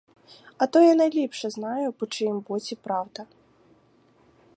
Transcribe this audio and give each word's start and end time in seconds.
А 0.57 0.67
то 0.67 0.79
я 0.81 0.95
найліпше 0.95 1.49
знаю, 1.49 1.93
по 1.93 2.07
чиїм 2.07 2.39
боці 2.39 2.75
правда. 2.75 3.25